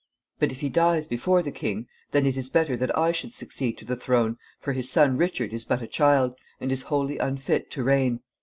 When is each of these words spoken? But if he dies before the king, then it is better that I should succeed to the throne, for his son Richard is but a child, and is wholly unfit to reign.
But 0.39 0.51
if 0.51 0.61
he 0.61 0.69
dies 0.69 1.07
before 1.07 1.43
the 1.43 1.51
king, 1.51 1.87
then 2.11 2.25
it 2.25 2.35
is 2.35 2.49
better 2.49 2.75
that 2.75 2.97
I 2.97 3.11
should 3.11 3.33
succeed 3.33 3.77
to 3.77 3.85
the 3.85 3.95
throne, 3.95 4.37
for 4.59 4.73
his 4.73 4.89
son 4.89 5.15
Richard 5.15 5.53
is 5.53 5.63
but 5.63 5.83
a 5.83 5.87
child, 5.87 6.33
and 6.59 6.71
is 6.71 6.81
wholly 6.89 7.19
unfit 7.19 7.69
to 7.69 7.83
reign. 7.83 8.21